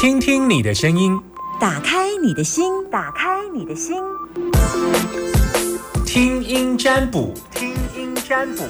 [0.00, 1.20] 听听你的声音，
[1.58, 3.96] 打开你的心，打开你的心，
[6.06, 8.62] 听音占卜，听音占卜。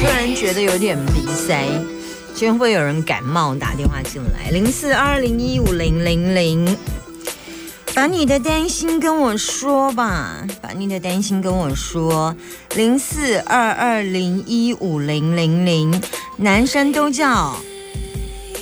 [0.00, 1.68] 突然觉得有点鼻塞，
[2.34, 6.76] 今天会有人感冒打电话进来，零四二零一五零零零，
[7.96, 12.36] 把你的担心跟我说吧，把你的担心跟我说，
[12.74, 16.02] 零四二二零一五零零零，
[16.36, 17.56] 男生都叫，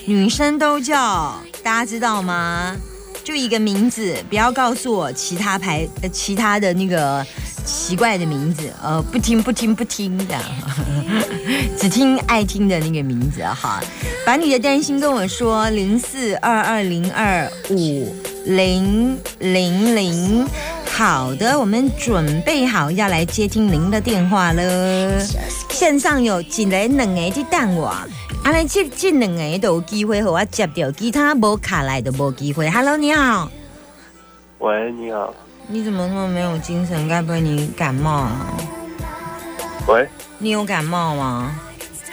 [0.06, 2.76] 女生都叫，大家知道吗？
[3.24, 7.26] 就一个名字，不要告诉我其他牌呃其他的那个
[7.64, 10.38] 奇怪的名字，呃，不听不听不听的，
[11.76, 13.82] 只听爱听的那个名字哈。
[14.24, 20.46] 把你的担心跟我说，零四二二零二五零零零。
[20.96, 25.18] 好的，我们准备好要来接听您的电话了。
[25.68, 28.06] 线上有一个两个在等我，啊，
[28.44, 32.70] 来这这两个都有机会和我接掉，其他无卡来的无机会。
[32.70, 33.50] Hello，你好，
[34.60, 35.34] 喂，你好，
[35.66, 37.08] 你怎么那么没有精神？
[37.08, 38.54] 该不会你感冒啊？
[39.88, 40.06] 喂，
[40.38, 41.58] 你有感冒吗？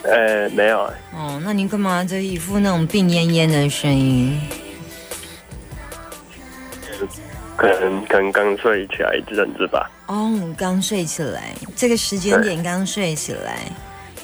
[0.03, 0.80] 呃，没有，
[1.13, 4.41] 哦，那你干嘛这一副那种病恹恹的声音？
[7.62, 9.88] 可能刚刚睡起来一阵子吧。
[10.08, 13.59] 哦，刚睡起来，这个时间点刚睡起来，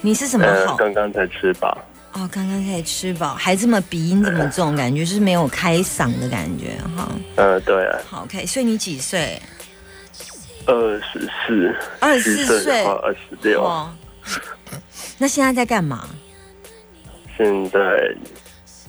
[0.02, 0.76] 你是什么呃，好？
[0.76, 1.78] 刚刚才吃饱。
[2.14, 7.08] 哦，刚刚才吃饱，还这么鼻音这么重，感觉就是没有开嗓的感觉哈。
[7.36, 9.40] 呃，对啊，好，OK，所以你几岁？
[10.66, 13.62] 二十四，二十四岁二十六。
[13.64, 13.94] 哦，
[15.20, 16.10] 那现在在干嘛？
[17.38, 17.80] 现在，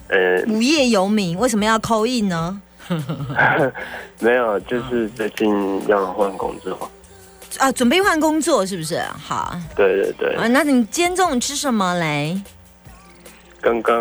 [0.09, 2.63] 呃，无业游民，为什么要扣印呢？
[4.21, 6.91] 没有，就是最近要换工作。
[7.59, 9.01] 啊，准备换工作是不是？
[9.19, 12.41] 好，对对对，啊，那你今天中午吃什么嘞？
[13.61, 14.01] 刚刚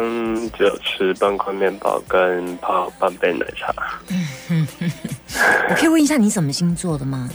[0.51, 3.73] 只有吃半块面包跟泡半杯奶茶。
[5.69, 7.27] 我可以问一下你什么星座的吗？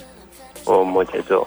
[0.64, 1.46] 我摩羯座，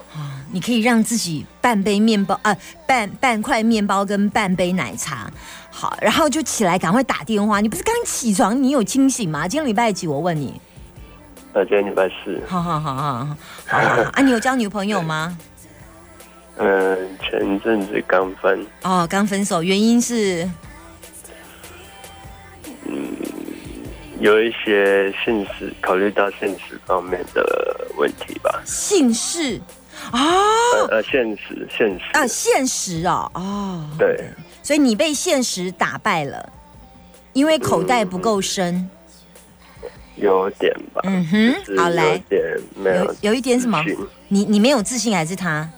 [0.52, 2.56] 你可以让自己半杯面包啊、
[2.86, 5.32] 半半块面包跟半杯奶茶，
[5.70, 7.62] 好，然后就起来赶快打电话。
[7.62, 9.48] 你不是刚起床，你有清醒吗？
[9.48, 10.08] 今天礼拜几？
[10.08, 10.60] 我问你。
[11.54, 12.42] 呃，今天礼拜四。
[12.48, 13.26] 好好好好好
[13.68, 14.22] 好好啊！
[14.22, 15.38] 你有交女朋友吗？
[16.58, 20.50] 嗯、前阵子刚分，哦，刚分手，原因是
[24.20, 28.62] 有一些现实，考虑到现实方面的问题吧。
[28.66, 29.60] 姓氏
[30.12, 30.20] 啊
[30.74, 34.18] 呃呃，现实，现实，啊，现实哦哦，对，
[34.64, 36.52] 所以你被现实打败了，
[37.34, 38.90] 因为口袋不够深。
[40.16, 41.02] 有点吧。
[41.04, 42.42] 嗯哼好来有点
[42.74, 43.84] 没有有有一点什么
[44.30, 45.70] 你你没有自信还是他？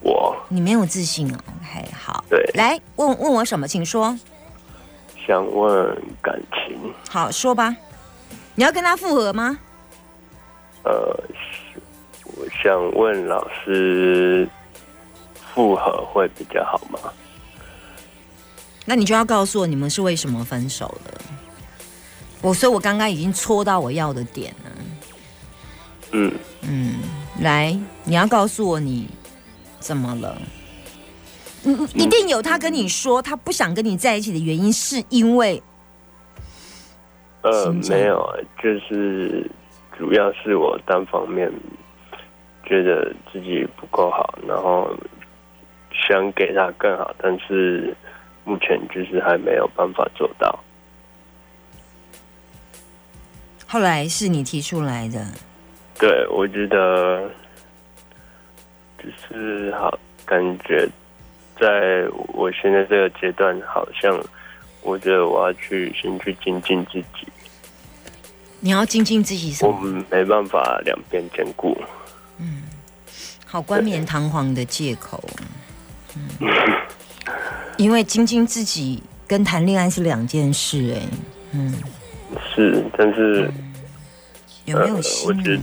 [0.00, 1.36] 我你没有自信哦。
[1.60, 4.18] OK，好，对来问问我什么，请说。
[5.26, 6.02] 想问
[7.12, 7.74] 好，说吧。
[8.54, 9.58] 你要跟他复合吗？
[10.84, 11.20] 呃，
[12.22, 14.48] 我想问老师，
[15.52, 17.00] 复合会比较好吗？
[18.84, 21.20] 那你就要告诉我你们是为什么分手的。
[22.42, 24.70] 我所以，我刚刚已经戳到我要的点了。
[26.12, 26.32] 嗯，
[26.62, 27.00] 嗯，
[27.40, 29.08] 来，你要告诉我你
[29.80, 30.40] 怎么了？
[31.62, 35.60] 你你一定有他跟你说他不想跟你在一起的原因，是因为
[37.42, 39.46] 呃，没有，就是
[39.96, 41.50] 主要是我单方面
[42.64, 44.94] 觉得自己不够好，然后
[45.92, 47.94] 想给他更好，但是
[48.44, 50.58] 目前就是还没有办法做到。
[53.66, 55.24] 后来是你提出来的。
[55.98, 57.30] 对，我觉得
[58.98, 59.96] 只是好，
[60.26, 60.88] 感觉
[61.58, 64.18] 在我现在这个阶段，好像
[64.82, 67.28] 我觉得我要去先去精进自己，
[68.60, 69.80] 你要精进自己什我么？
[69.82, 71.76] 们没办法两边兼顾。
[73.44, 75.22] 好冠冕堂皇的借口。
[76.14, 76.48] 嗯，
[77.76, 81.02] 因为精进自己跟谈恋爱是两件事、哎，
[81.52, 81.74] 嗯，
[82.54, 83.50] 是，但是
[84.64, 85.60] 有没有呃我心觉理？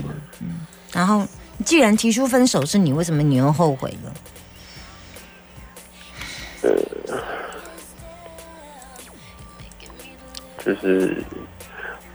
[0.93, 1.25] 然后，
[1.65, 4.13] 既然提出分手是你，为什么你又后悔了？
[10.67, 11.15] 就是，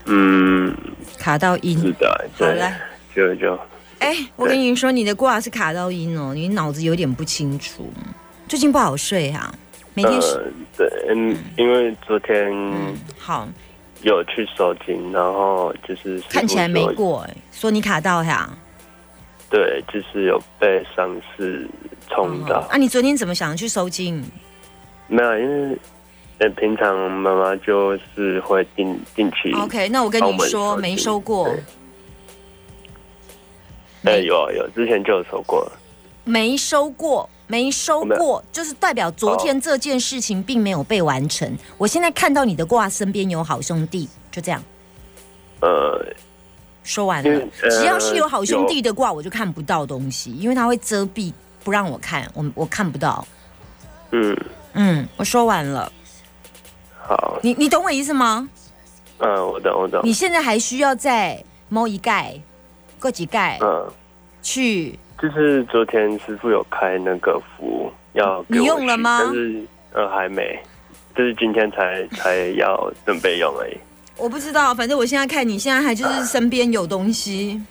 [0.05, 0.71] 嗯，
[1.17, 1.75] 卡到音。
[1.79, 2.79] 是的，对好来，
[3.15, 3.59] 就就
[3.97, 7.91] 哎、我跟你说，你的卦是卡到音哦，你脑子有点不清楚，
[8.47, 9.51] 最近不好睡哈、
[9.95, 10.43] 每天是、呃，
[10.77, 13.47] 对，嗯，因为昨天嗯好，
[14.03, 18.47] 有去收金，然后就是看起来没过哎、说你卡到呀、
[19.49, 21.67] 对，就是有被上司
[22.09, 22.67] 冲到。
[22.69, 24.23] 啊，你昨天怎么想去收金？
[25.07, 25.77] 没有，因为
[26.39, 31.45] 呃平常妈妈就是会定定期 OK，那我跟你说，没收过。
[34.03, 35.59] 对，呃有啊有，之前就有收过。
[35.61, 35.71] 了。
[36.25, 41.57] 没收过，没收过，就是代表昨天这件事情并没有被完成。
[41.77, 44.63] 我现在看到你的卦身边有好兄弟，就这样。
[45.59, 46.01] 呃，
[46.83, 47.29] 说完了。
[47.61, 51.33] 呃只要是有好兄弟的卦，我就看不到东西，因为他会遮蔽，
[51.63, 53.27] 不让我看，我我看不到。
[54.11, 54.37] 嗯，
[54.73, 55.91] 嗯，我说完了，
[57.05, 58.47] 好，你你懂我意思吗？
[59.19, 60.01] 嗯，我懂我懂。
[60.03, 62.33] 你现在还需要再摸一盖、
[62.99, 63.85] 过几盖嗯，
[64.41, 69.63] 去就是昨天师傅有开那个符要给我你用了吗但是
[69.93, 70.59] 呃还没，
[71.15, 73.77] 就是今天才 才要准备用而已。
[74.17, 77.61] 我不知道，反正我现在看你现在还就是身边有东西，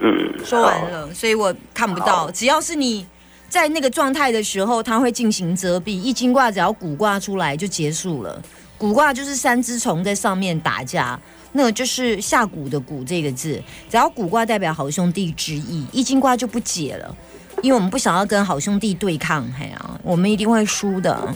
[0.00, 0.90] 嗯，说完。
[0.90, 2.30] 了，所以我看不到。
[2.30, 3.06] 只要是你
[3.52, 5.90] 在那个状态的时候，它会进行遮蔽。
[5.90, 8.42] 一经卦只要古卦出来就结束了。
[8.78, 11.20] 古卦就是三只虫在上面打架，
[11.52, 13.62] 那个就是下蛊的蛊这个字。
[13.90, 17.14] 只要卜卦代表好兄弟之意，易经卦就不解了，
[17.60, 21.34] 因为我们不想要跟好兄弟对抗，嘿啊，我们一定会输的。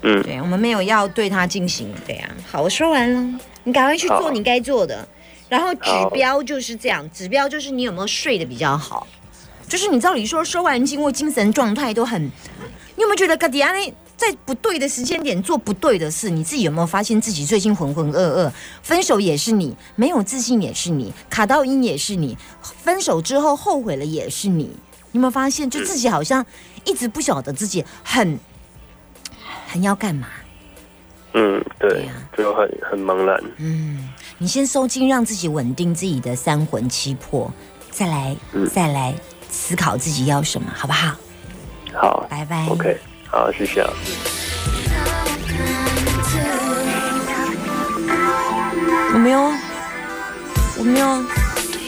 [0.00, 2.30] 嗯，对，我们没有要对他进行对啊。
[2.50, 5.06] 好，我说完了，你赶快去做你该做的。
[5.50, 9.06] 然后指标就是这样，指标就是你有没有睡得比较好，
[9.68, 16.30] 就是你照理说收完经或精神状态都很，你有没有觉得格迪安内在不对的时间点做不对的事？
[16.30, 18.50] 你自己有没有发现自己最近浑浑噩噩？
[18.82, 24.70] 分手也是你，没有自信也是你，卡到音也是你，分手之后后悔了也是你。
[25.12, 26.44] 你有没有发现，就自己好像
[26.84, 28.38] 一直不晓得自己很
[29.66, 30.28] 很要干嘛？
[31.34, 33.38] 嗯，对对啊，就很很茫然。
[33.58, 34.08] 嗯，
[34.38, 37.52] 你先收精，让自己稳定自己的三魂七魄，
[37.90, 39.14] 再来、嗯再来
[39.56, 41.16] 思考自己要什么，好不好？
[41.94, 42.66] 好拜拜。
[42.68, 43.90] ，OK，好，谢谢啊。
[49.14, 49.50] 我没有，
[50.78, 51.06] 我没有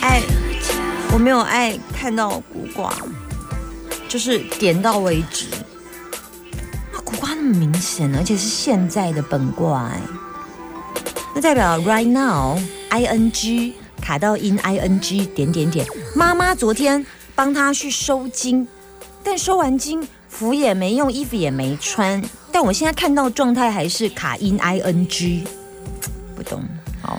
[0.01, 0.23] 爱，
[1.13, 2.91] 我没有爱看到古卦，
[4.09, 5.47] 就是点到为止。
[6.91, 10.01] 那古卦那么明显，而且是现在的本卦，哎，
[11.35, 15.87] 那代表 right now i n g 卡到 in i n g 点点点。
[16.15, 17.05] 妈妈昨天
[17.39, 18.67] 帮他去收金，
[19.23, 22.21] 但收完金服也没用，衣服也没穿，
[22.51, 25.45] 但我现在看到状态还是卡音 i n g，
[26.35, 26.61] 不懂。
[27.01, 27.17] 好，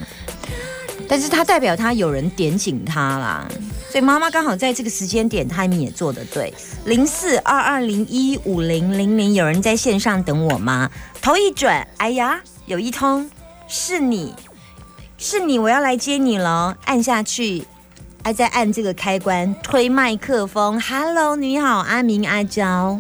[1.07, 3.47] 但是他代表他有人点醒他啦，
[3.89, 6.53] 所以妈妈刚好在这个时间点，timing 也做得对。
[6.83, 10.91] 零四二二零一五零零零，有人在线上等我吗？
[11.21, 13.31] 头一转，哎呀，有一通，
[13.69, 14.35] 是你，
[15.17, 17.63] 是你，我要来接你了，按下去。
[18.29, 20.79] 还在按这个开关，推麦克风。
[20.79, 22.99] Hello，你好，阿明、阿娇。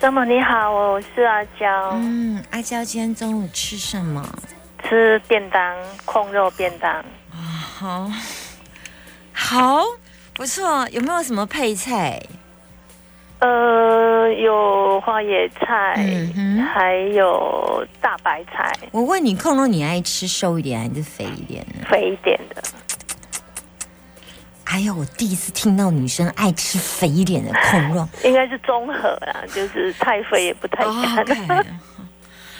[0.00, 0.24] 什么？
[0.24, 4.28] 你好，我是阿娇，嗯，阿娇今天中午吃什么？
[4.82, 7.04] 吃便当，控肉便当。
[7.30, 8.10] 好，
[9.32, 9.84] 好，
[10.34, 10.88] 不错。
[10.90, 12.20] 有没有什么配菜？
[13.38, 21.86] 呃，有花椰菜，嗯哼还有大白菜，我问你，控肉你爱吃瘦一点还是肥一点呢？
[21.88, 22.60] 肥一点的。
[24.66, 28.06] 哎呀，我第一次听到女生爱吃肥一点的控肉。
[28.24, 30.84] 应该是综合啦，就是太肥也不太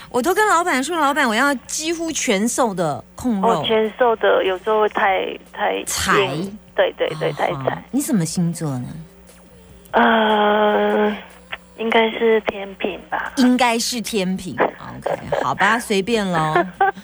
[0.08, 3.64] 我都跟老板说，老板我要几乎全瘦的控哦肉，。
[3.64, 7.84] 全瘦的有时候会太太柴硬对对对，太哦柴。
[7.90, 8.88] 你什么星座呢？
[9.90, 11.14] 呃，
[11.76, 13.32] 应该是天平吧。
[13.36, 14.56] 应该是天平。
[14.58, 16.54] OK，好吧，随便喽。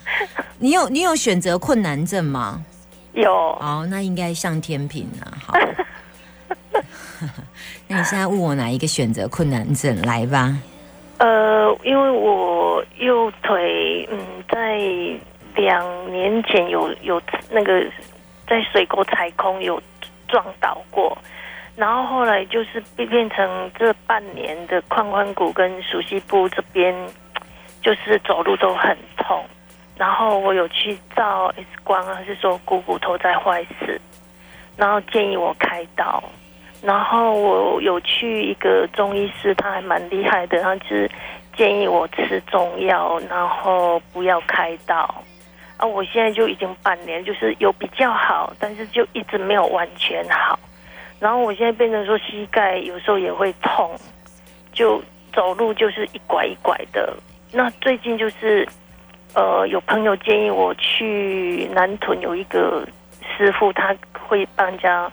[0.58, 2.64] 你有你有选择困难症吗？
[3.12, 5.32] 有，哦，那应该像天平啊。
[5.46, 5.54] 好，
[7.88, 10.00] 那你现在问我哪一个选择困难症？
[10.02, 10.56] 来吧。
[11.18, 14.78] 呃，因为我右腿，嗯，在
[15.54, 17.84] 两年前有有那个
[18.48, 19.80] 在水沟踩空有
[20.26, 21.16] 撞倒过，
[21.76, 26.92] 然后后来就是变变成这半年的髋髋骨跟熟悉部这边，
[27.82, 29.44] 就是走路都很痛。
[30.02, 34.00] 然后我有去照 X 光啊，是说股骨头在坏死，
[34.76, 36.20] 然后建议我开刀。
[36.82, 41.08] 然后我有去一个中医师，他还蛮厉害的，他就是
[41.56, 45.08] 建议我吃中药，然后不要开刀。
[45.76, 50.58] 啊，我现在就已经半年，就是有比较好，但是就一直没有完全好。
[51.20, 53.96] 然后我现在变成说膝盖有时候也会痛，
[54.72, 55.00] 就
[55.32, 57.16] 走路就是一拐一拐的。
[57.52, 58.66] 那最近就是，
[59.34, 62.86] 呃，有朋友建议我去南屯有一个
[63.36, 65.10] 师傅，他会帮家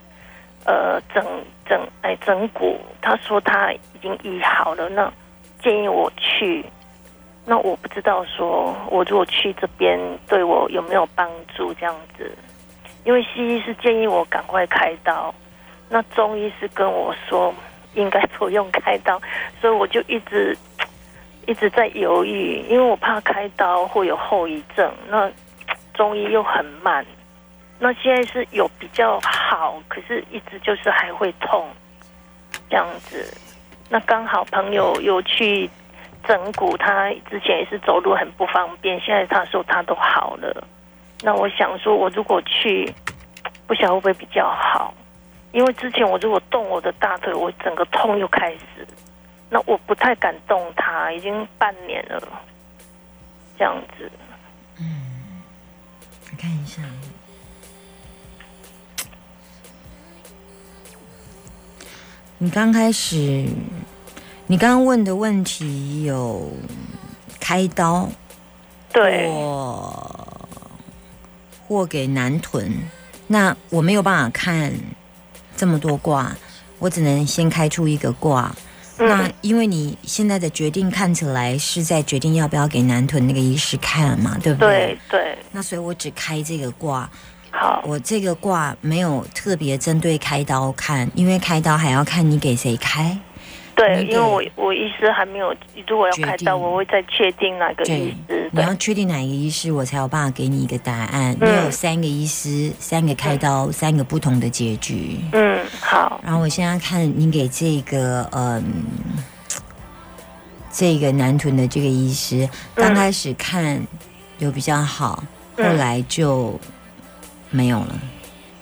[0.66, 1.24] 呃整
[1.68, 4.90] 整哎整骨，他说他已经医好了。
[4.90, 5.12] 那
[5.62, 6.66] 建议我去。
[7.46, 12.32] 那我不知道说，我如果去这边对我有没有帮助这样子？
[13.06, 15.34] 因为西医是建议我赶快开刀，
[15.90, 17.52] 那中医是跟我说
[17.96, 19.20] 应该不用开刀，
[19.60, 20.56] 所以我就一直
[21.50, 24.94] 一直在犹豫，因为我怕开刀会有后遗症。
[25.08, 25.28] 那
[25.96, 27.04] 中医又很慢，
[27.80, 31.68] 那现在是有比较好，可是一直就是还会痛
[32.70, 33.36] 这样子。
[33.90, 35.68] 那刚好朋友有去
[36.28, 40.68] 整骨，他之前也是走路很不方便，现在他说他都好了。
[41.24, 42.94] 那我想说，我如果去，
[43.66, 44.94] 不晓得会不会比较好？
[45.52, 48.88] 因为之前我如果动我的大腿，我整个痛又开始。
[49.50, 52.22] 那我不太敢动它，已经半年了，
[53.58, 54.12] 这样子。
[54.78, 55.44] 嗯
[56.32, 56.84] 我看一下，
[62.38, 63.46] 你刚开始，
[64.48, 66.52] 你刚刚问的问题有
[67.40, 68.08] 开刀
[68.94, 70.48] 对，或
[71.68, 72.72] 或给男臀，
[73.28, 74.72] 那我没有办法看
[75.58, 76.36] 这么多卦，
[76.78, 78.56] 我只能先开出一个卦。
[79.00, 87.10] 那嗯，因为你现在的决定看起来是在决定要不要给男臀那个医师看嘛，对不对对，那所以我只开这个卦，
[87.50, 93.18] 好，我这个卦没有特别针对开刀看，因为开刀还要看你给谁开。
[93.80, 95.56] 对，因为我我医师还没有，
[95.88, 98.28] 如果要开刀，我会再确定哪个医师。
[98.28, 101.34] 对你要确定哪一个医师，我才有办法给你一个答案。
[101.40, 105.18] 嗯你有三个医师，三个开刀，三个不同的结局。
[105.32, 108.62] 嗯，好，然后我现在看你给这个嗯，
[110.70, 113.82] 这个男臀的这个医师，嗯刚开始看
[114.40, 115.24] 有比较好，
[115.56, 116.60] 后嗯来就
[117.50, 118.00] 没有了。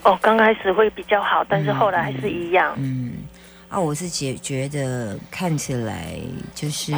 [0.03, 2.73] 哦，刚开始会比较好，但是后来还是一样。
[2.77, 3.13] 嗯，
[3.69, 6.13] 啊，我是觉觉得看起来
[6.55, 6.93] 就是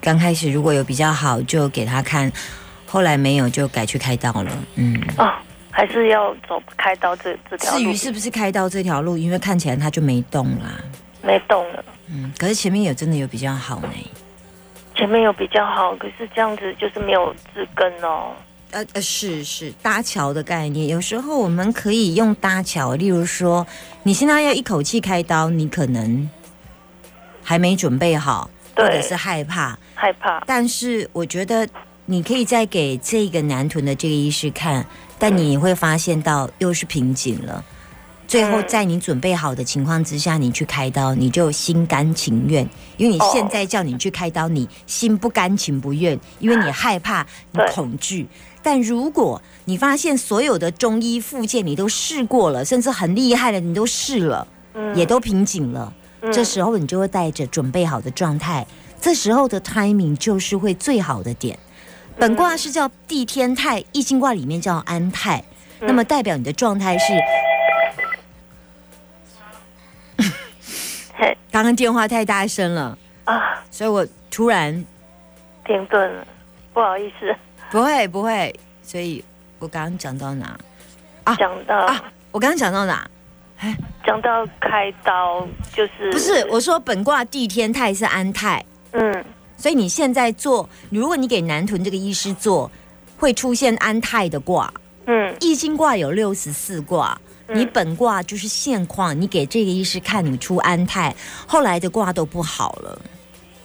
[0.00, 2.30] 刚开始如果有比较好，就给他看，
[2.86, 4.50] 后来没有就改去开刀了。
[4.76, 5.32] 嗯，哦，
[5.72, 10.80] 还是要走开刀这这条路至于，是不是开刀这条路，因为看起来他就没动啦。
[11.22, 11.84] 没动了。
[12.08, 13.88] 嗯，可是前面有真的有比较好呢。
[14.94, 18.32] 前面有比较好，可是这样子就是没有治根哦。
[18.72, 23.66] 呃呃，是是搭桥的概念，有时候我们可以用搭桥，例如说，
[24.02, 26.28] 你现在要一口气开刀，你可能
[27.42, 31.66] 还没准备好，或者是害怕，害怕，但是我觉得
[32.06, 34.84] 你可以再给这个男臀的这个医师看，
[35.18, 37.64] 但你会发现到又是瓶颈了。
[38.28, 38.64] 最后，嗯。
[38.66, 43.30] 在你准备好的情况之下，你去开刀，你就心甘情愿，因为你哦。
[43.32, 48.26] 现在叫你去开刀，你心不甘情不愿，因为你害怕，你恐惧。
[48.66, 54.44] 但如果你发现所有的中医附件你都试过了，甚至很厉害的你都试了，
[54.74, 54.92] 嗯。
[54.96, 56.32] 也都瓶颈了，嗯。
[56.32, 58.66] 这时候你就会带着准备好的状态，
[59.00, 61.56] 这时候的 timing 就是会最好的点。
[62.18, 65.44] 本卦是叫地天泰，易经卦里面叫安泰，
[65.78, 65.86] 嗯。
[65.86, 67.04] 那么代表你的状态是
[71.14, 71.38] 嘿。
[71.52, 74.84] 刚刚电话太大声了，啊，所以我突然
[75.64, 76.26] 停顿了，
[76.74, 77.32] 不好意思，
[77.76, 79.22] 不会不会，所以
[79.58, 80.58] 我刚刚讲到哪？
[81.36, 82.02] 讲到啊
[82.32, 83.06] 我刚刚讲到哪？
[83.58, 89.24] 哎讲到开刀，就是不是，我说本卦地天泰是安泰，嗯
[89.58, 92.70] 所以你现在做，如果你给南屯这个医师做，
[93.18, 94.72] 会出现安泰的卦。
[95.06, 97.18] 嗯易经卦有六十四卦，
[97.48, 101.14] 嗯你本卦就是现况，你给这个医师看，你出安泰，
[101.46, 102.98] 后来的卦都不好了。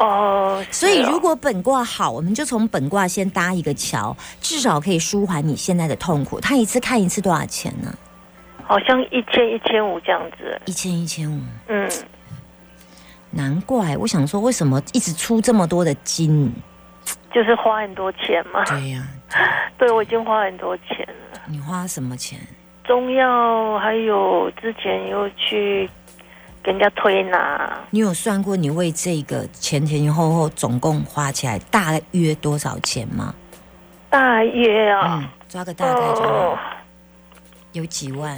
[0.02, 6.40] 哦，所以如果本卦好，我们就从本卦先搭一个桥，至少可以舒缓你现在的痛苦。
[6.40, 7.94] 他一次看一次多少钱呢？
[8.66, 11.90] 好像一千一千五这样子，一千一千五，嗯，
[13.30, 16.52] 难怪我想说，为什么一直出这么多的金？
[17.34, 18.64] 就是花很多钱嘛。
[18.66, 19.08] 对呀、
[19.78, 22.40] 对，我已经花很多钱了，你花什么钱？
[22.84, 25.90] 中药还有之前又去
[26.64, 33.34] 给人家推拿，你有算过你为这个前前后后总共花起来大约多少钱吗？
[34.10, 36.30] 大约啊嗯，，抓个大概就好。
[36.30, 36.60] 哦
[37.74, 38.38] 有几万？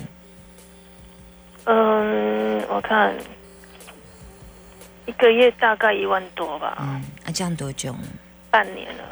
[1.65, 3.11] 嗯，我看
[5.07, 7.95] 一个月大概一万多吧，嗯，啊，这样多久？
[8.51, 9.03] 半年了。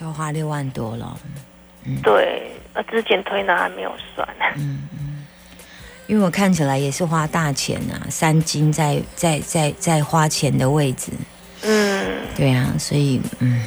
[0.00, 1.14] 都花六万多了。
[2.02, 4.26] 对，那之前推拿还没有算。
[6.06, 11.10] 因为我看起来也是花大钱啊，三金在在在在花钱的位置，
[11.62, 12.06] 嗯，
[12.36, 13.62] 对啊，所以嗯，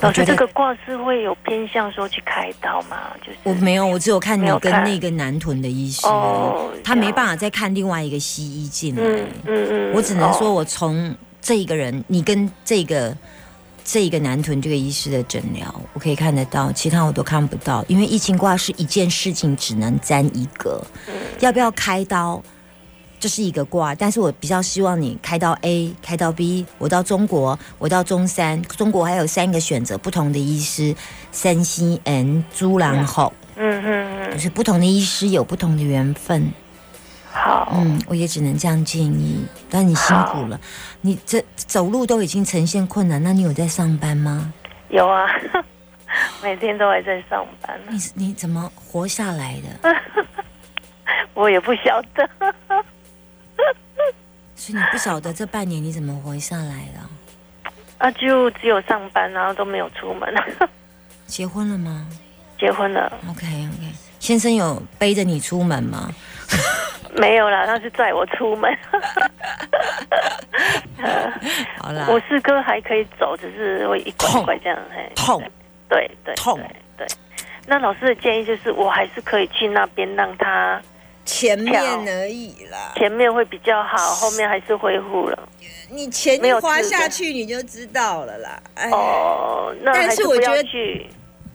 [0.00, 2.96] 老师，我觉得这个卦是会有偏向说去开刀吗？
[3.20, 7.34] 就是我没有，我只有看你跟那个男屯的医师，哦，他没办法。
[7.34, 10.52] 再看另外一个西医进来，嗯嗯嗯，我只能说哦。
[10.52, 13.16] 我从这一个人，你跟这个
[13.90, 20.86] 这一个男屯这个医师的诊疗，我可以看得到，其他我都看不到，因为疫情卦是一件事情只能占一个，
[21.40, 22.42] 要不要开刀？
[23.18, 30.94] 这是一个卦，但是我比较希望你开到 A，开到 B，我到中国，我到中山，中国还有三个选择，不同的医师，
[31.32, 36.52] 山西 N 猪狼吼，嗯嗯嗯，就是不同的医师有不同的缘分。
[37.32, 39.46] 好，嗯，我也只能这样建议。
[39.70, 40.58] 但你辛苦了，
[41.00, 44.52] 你这走路都已经呈现困难，那你有在上班吗？
[44.88, 45.26] 有啊，
[46.42, 49.94] 每天都还在上班，你你怎么活下来的？
[51.34, 52.28] 我也不晓得。
[54.56, 57.70] 所以你不晓得这半年你怎么活下来的？
[57.98, 60.34] 啊，就只有上班，然后都没有出门。
[61.26, 62.08] 结婚了吗？
[62.58, 66.10] 结婚了，OK OK，先生有背着你出门吗？
[67.16, 68.76] 没有啦，他是载我出门。
[71.78, 75.42] 好啦，我四哥还可以走，只是会一拐痛拐这样，嘿，痛，
[75.88, 76.60] 对对痛。
[77.66, 80.80] 那老师的建议就是，我还是可以去那边让他
[81.26, 82.92] 前面而已啦。
[82.96, 85.48] 前面会比较好，后面还是恢复了。
[85.90, 88.58] 你钱没花下去，你就知道了啦。
[88.74, 91.06] 哎，哦，那但还是不要是我觉得去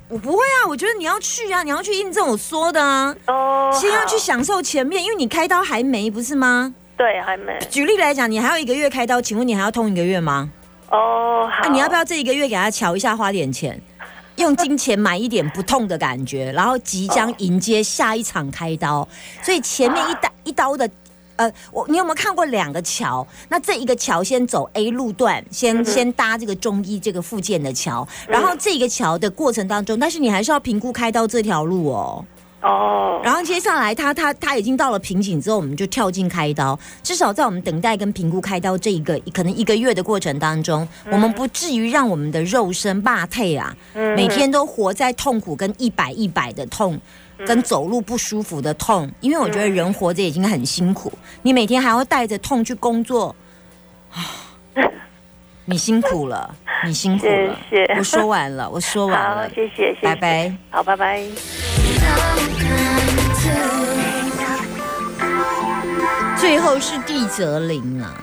[0.10, 3.15] 我不会啊，我觉得你要去啊，你要去印证我说的啊。
[3.27, 6.74] 哦，先要去享受前面，因为你开刀还没，不是吗？
[6.95, 10.51] 对，还没举例来讲，你还有一个月开刀，请问你还要痛一个月吗？
[10.89, 13.81] 哦，好，那、你要不要这一个月给他瞧一下，花点钱，
[14.36, 19.07] 用金钱买一点不痛的感觉，然后即将迎接下一场开刀？
[19.41, 20.89] 所以前面一刀一刀的。
[21.35, 23.25] 呃，我你有没有看过两个桥？
[23.49, 32.25] 那这一个桥先走 A 路段，先、先搭这个中医这个附件的桥，然后这个桥的过程当中，但是你还是要评估开刀这条路哦。
[32.61, 36.79] 哦，然后接下来他他他已经到了瓶颈之后，我们就跳进开刀。
[37.03, 46.97] 至少在我们等待跟评估开刀这一个可能一个月的过程当中，我们不至于让我们的肉身罢退啊，嗯每天都活在痛苦跟一百一百的痛。
[47.46, 53.36] 跟走路不舒服的痛，因为我觉得人活着已经很辛苦，你每天还要带着痛去工作，
[54.12, 54.24] 啊，
[55.65, 57.60] 你辛苦了，你辛苦了。
[57.69, 60.58] 谢谢我说完了，我说完了，，谢谢，谢谢，拜拜。
[60.69, 61.24] 好，拜拜。
[66.38, 68.13] 最后是地泽林啊，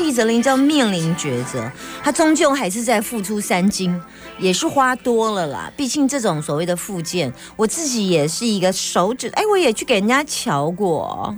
[0.00, 1.70] 地泽林叫面临抉择，
[2.02, 4.00] 他终究还是在付出三金，
[4.38, 5.70] 也是花多了啦。
[5.76, 11.36] 毕竟这种所谓的附件，我自己也是一个手指，哎，我也去给人家瞧过，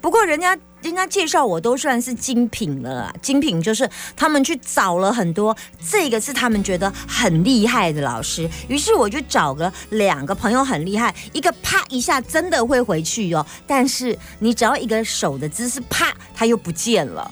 [0.00, 0.58] 不过人家。
[0.80, 5.54] 人家介绍我都算是精品了啦，精品就是他们去找了很多，
[5.90, 17.28] 这个是他们觉得很厉害的老师，于是我就找了两个朋友很厉害，一个啪一下真的会回去哦，但是你只要一个手的姿势啪，他又不见了。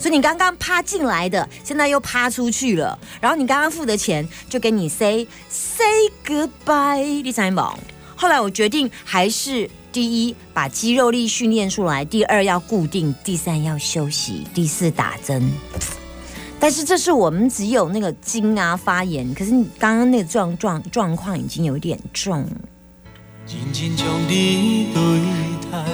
[0.00, 5.86] 所以你刚刚趴进来的，现在又趴出去了，然后你刚刚付的钱就跟你 say say
[6.26, 7.78] goodbye，第三宝。
[8.16, 15.52] 后来我决定还是第一把肌肉力训练出来，第二要固定，第三要休息，第四打针。
[16.58, 22.48] 但是这是我们只有那个筋啊发炎，可是你刚刚那个状状状况已经有点重。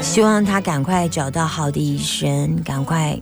[0.01, 3.19] 希望他赶快找到好的医生，赶快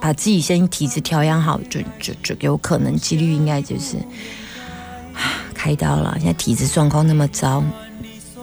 [0.00, 3.96] 把自己身体质调养好，就就就有可能几率应该就是
[5.14, 6.14] 啊开刀了。
[6.18, 7.62] 现在体质状况那么糟，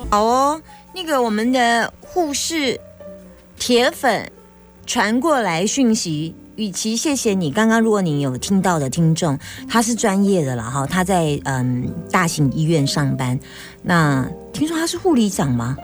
[0.09, 0.61] 好哦，
[0.93, 2.79] 那个我们的护士
[3.57, 4.31] 铁粉
[4.85, 6.35] 传过来讯息。
[6.57, 9.37] 与其谢谢你，刚刚如果你有听到的听众，
[9.67, 13.37] 他是专业的了哈，他在嗯大型医院上班，
[13.81, 15.75] 那听说他是护理长吗？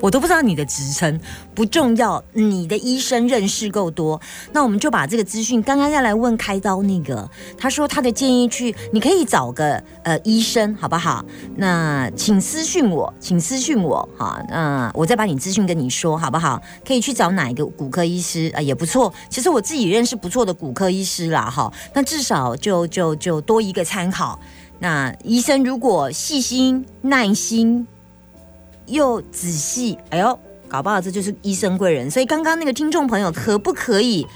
[0.00, 1.20] 我都不知道你的职称，
[1.54, 2.22] 不重要。
[2.32, 4.20] 你的医生认识够多，
[4.52, 5.62] 那我们就把这个资讯。
[5.62, 11.24] 刚刚要来问开刀那个，他说他的建议去，你可以找个呃医生，好不好？
[11.56, 14.42] 那请私讯我，请私讯我哈。
[14.50, 16.60] 那我再把你资讯跟你说，好不好？
[16.86, 19.12] 可以去找哪一个骨科医师啊、也不错。
[19.30, 21.72] 其实我自己认识不错的骨科医师啦，哈。
[21.94, 24.38] 那至少就就就多一个参考。
[24.80, 27.86] 那医生如果细心、耐心。
[28.86, 32.10] 又仔细，哎呦，搞不好这就是医生贵人。
[32.10, 34.26] 所以刚刚那个听众朋友，可不可以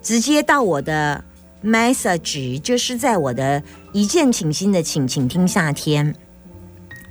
[0.00, 1.22] 直接到我的
[1.64, 6.14] message，就是在我的一见倾心的请，请听夏天。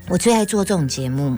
[0.10, 1.38] 我最爱做这种节目。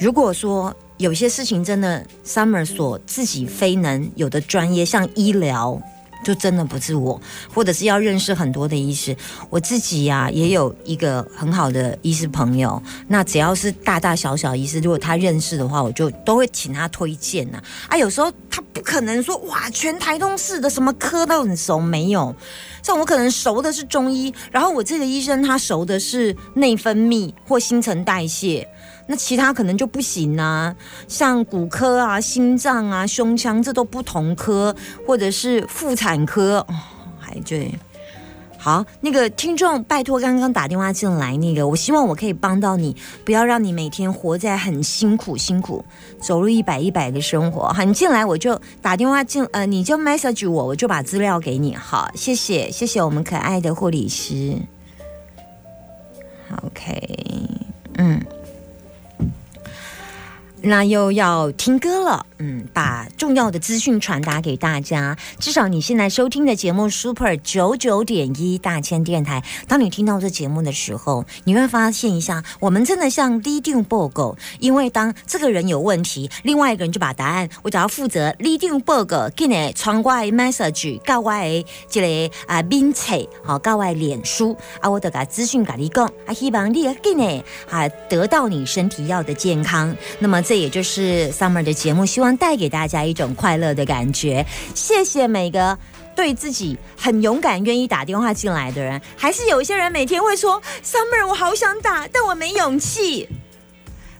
[0.00, 5.80] 如果说有些事情真的 Summer 所自己非能有的专业，像医疗，
[6.22, 7.20] 就真的不是我，
[7.52, 9.16] 或者是要认识很多的医师。
[9.48, 17.96] 我自己呀、也有一个很好的医师朋友，那只要是大大小小医师，如果他认识的话，我就都会请他推荐呐、啊。
[17.96, 22.34] 有时候他不可能说哇，全台东市的什么科都很熟，没有。
[22.82, 28.66] 像我可能熟的是中医，然后我这个医生他熟的是内分泌或新陈代谢。
[29.10, 30.72] 那其他可能就不行啊，
[31.08, 34.72] 像骨科啊、心脏啊、胸腔这都不同科，
[35.04, 36.74] 或者是妇产科，哦、
[37.18, 37.74] 还对。
[38.56, 42.94] 好，那个听众，拜托刚刚打电话进来那个，我希望我可以帮到你，
[43.24, 45.84] 不要让你每天活在很辛苦、辛苦
[46.20, 47.68] 走路一百一百的生活。
[47.72, 51.74] 好，你进来我就打电话进，呃，你就 message 我，我就把资料给你。
[51.74, 54.56] 好，谢谢，谢谢我们可爱的护理师。
[56.62, 57.00] OK，
[57.96, 58.20] 嗯。
[60.62, 65.16] 那又要听歌了，嗯，把重要的资讯传达给大家。
[65.38, 89.96] 至少你现在收听的节目 Super 九九点一大千电台，当你听到这节目的时候，你会发现一下，我们真的像 leading 报告，因为当这个人有问题，另外一个人就把答案，我只要负责 leading 报告，给你传过来 message，告我的这个啊名册，好，告我的脸书啊，我得把资讯给你讲，啊，希望你给你啊得到你身体要的健康。
[90.18, 90.40] 那么。
[90.40, 94.44] 这也就是 Summer 的节目，希望带给大家一种快乐的感觉。
[94.74, 95.76] 谢谢每个
[96.14, 99.00] 对自己很勇敢、愿意打电话进来的人。
[99.16, 103.28] 还是有一些人每天会说：“Summer，我好想打，但我没勇气。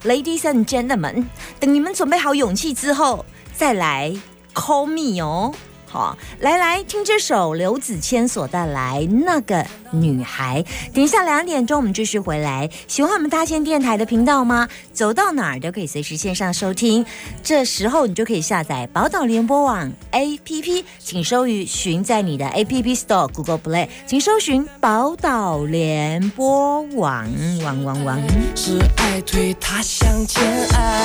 [0.05, 1.27] ”Ladies and gentlemen，
[1.59, 4.15] 等你们准备好勇气之后，再来
[4.55, 5.55] call me 哦。
[5.91, 10.65] 好，来来听这首刘子谦所带来那个女孩。
[10.95, 12.71] 等一下两点钟我们继续回来。
[12.87, 14.69] 喜欢我们大千电台的频道吗？
[14.93, 17.05] 走到哪儿都可以随时线上收听。
[17.43, 27.29] 这时候你就可以下载宝岛联播网 APP，请搜寻在你的 APP Store、Google Play，请搜寻宝岛联播网，
[27.65, 28.21] 网网网。
[28.55, 31.05] 是爱推他向前爱，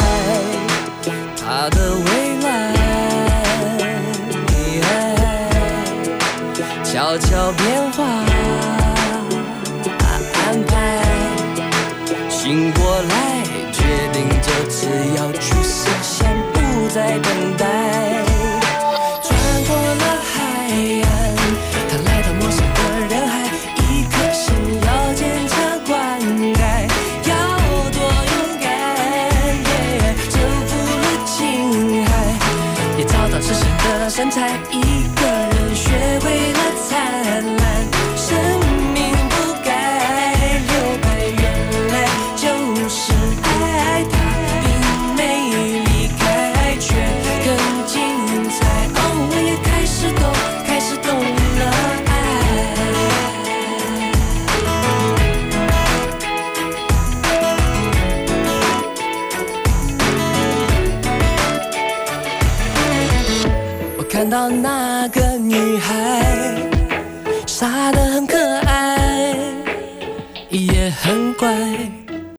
[1.35, 2.74] 他的未来。
[6.95, 8.05] 悄悄变化，
[10.45, 11.03] 安排，
[12.29, 17.65] 醒过来，决定这次要去实现，不再等待。
[19.21, 19.27] 穿
[19.67, 20.39] 过了海
[21.03, 21.11] 岸，
[21.89, 22.79] 他来到陌生的
[23.09, 23.33] 人海，
[23.75, 25.53] 一颗心要坚强
[25.85, 26.57] 灌溉，
[27.27, 27.35] 要
[27.91, 27.99] 多
[28.31, 28.65] 勇敢，
[30.29, 30.33] 征
[30.65, 31.35] 服了青
[32.05, 32.09] 海，
[32.97, 35.03] 也找到自信的身材，一